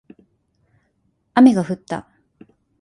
[1.35, 2.07] 雨が降った